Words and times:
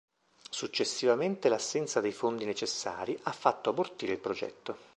Successivamente, 0.49 1.47
l'assenza 1.47 2.01
dei 2.01 2.11
fondi 2.11 2.43
necessari, 2.43 3.15
ha 3.21 3.31
fatto 3.31 3.69
abortire 3.69 4.13
il 4.13 4.17
progetto. 4.17 4.75